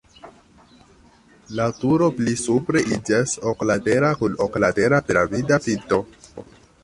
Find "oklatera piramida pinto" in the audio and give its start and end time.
4.47-6.01